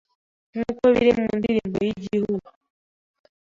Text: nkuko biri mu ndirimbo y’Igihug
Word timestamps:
nkuko 0.51 0.83
biri 0.93 1.11
mu 1.19 1.27
ndirimbo 1.39 1.77
y’Igihug 1.85 2.43